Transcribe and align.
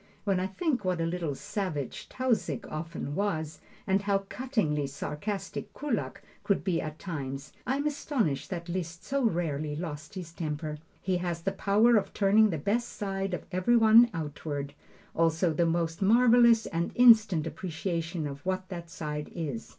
When 0.23 0.39
I 0.39 0.47
think 0.47 0.83
what 0.83 0.99
a 0.99 1.05
little 1.05 1.35
savage 1.35 2.09
Tausig 2.09 2.65
often 2.71 3.13
was, 3.13 3.59
and 3.85 4.01
how 4.01 4.25
cuttingly 4.31 4.87
sarcastic 4.87 5.71
Kullak 5.75 6.23
could 6.43 6.63
be 6.63 6.81
at 6.81 6.97
times, 6.97 7.53
I 7.67 7.75
am 7.75 7.85
astonished 7.85 8.49
that 8.49 8.67
Liszt 8.67 9.03
so 9.03 9.23
rarely 9.23 9.75
lost 9.75 10.15
his 10.15 10.31
temper. 10.31 10.79
He 11.03 11.17
has 11.17 11.43
the 11.43 11.51
power 11.51 11.97
of 11.97 12.15
turning 12.15 12.49
the 12.49 12.57
best 12.57 12.89
side 12.89 13.35
of 13.35 13.45
every 13.51 13.77
one 13.77 14.09
outward, 14.11 14.73
also 15.15 15.53
the 15.53 15.67
most 15.67 16.01
marvelous 16.01 16.65
and 16.65 16.91
instant 16.95 17.45
appreciation 17.45 18.25
of 18.25 18.43
what 18.43 18.69
that 18.69 18.89
side 18.89 19.31
is. 19.35 19.69